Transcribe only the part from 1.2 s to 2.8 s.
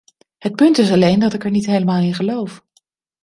ik er niet helemaal in geloof.